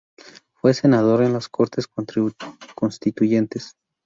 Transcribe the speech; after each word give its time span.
Fue 0.55 0.73
senador 0.73 1.21
en 1.21 1.33
las 1.33 1.47
Cortes 1.47 1.85
Constituyentes. 1.87 3.75